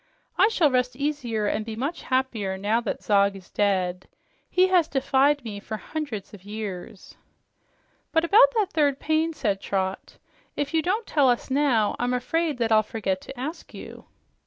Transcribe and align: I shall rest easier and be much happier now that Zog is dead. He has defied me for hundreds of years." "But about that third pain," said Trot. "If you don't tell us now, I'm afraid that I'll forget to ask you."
I 0.35 0.47
shall 0.47 0.71
rest 0.71 0.95
easier 0.95 1.45
and 1.45 1.63
be 1.63 1.75
much 1.75 2.01
happier 2.01 2.57
now 2.57 2.81
that 2.81 3.03
Zog 3.03 3.35
is 3.35 3.51
dead. 3.51 4.07
He 4.49 4.65
has 4.69 4.87
defied 4.87 5.43
me 5.43 5.59
for 5.59 5.77
hundreds 5.77 6.33
of 6.33 6.43
years." 6.43 7.13
"But 8.11 8.25
about 8.25 8.51
that 8.55 8.71
third 8.73 8.99
pain," 8.99 9.31
said 9.31 9.61
Trot. 9.61 10.17
"If 10.55 10.73
you 10.73 10.81
don't 10.81 11.05
tell 11.05 11.29
us 11.29 11.51
now, 11.51 11.95
I'm 11.99 12.15
afraid 12.15 12.57
that 12.57 12.71
I'll 12.71 12.81
forget 12.81 13.21
to 13.21 13.39
ask 13.39 13.75
you." 13.75 14.05